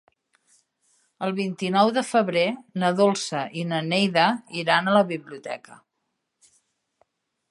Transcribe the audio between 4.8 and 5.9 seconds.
a la biblioteca.